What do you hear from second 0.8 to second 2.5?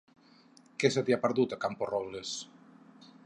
Què se t'hi ha perdut, a Camporrobles?